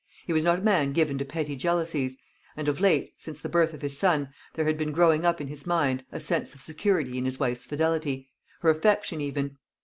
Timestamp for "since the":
3.17-3.47